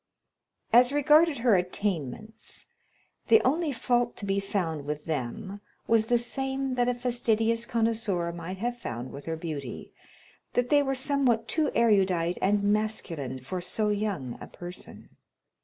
As 0.73 0.91
regarded 0.91 1.37
her 1.37 1.55
attainments, 1.55 2.65
the 3.27 3.39
only 3.45 3.71
fault 3.71 4.17
to 4.17 4.25
be 4.25 4.39
found 4.39 4.83
with 4.83 5.05
them 5.05 5.61
was 5.85 6.07
the 6.07 6.17
same 6.17 6.73
that 6.73 6.87
a 6.89 6.95
fastidious 6.95 7.67
connoisseur 7.67 8.31
might 8.31 8.57
have 8.57 8.75
found 8.79 9.11
with 9.11 9.25
her 9.25 9.35
beauty, 9.37 9.93
that 10.53 10.69
they 10.69 10.81
were 10.81 10.95
somewhat 10.95 11.47
too 11.47 11.69
erudite 11.75 12.39
and 12.41 12.63
masculine 12.63 13.37
for 13.41 13.61
so 13.61 13.89
young 13.89 14.39
a 14.41 14.47
person. 14.47 15.09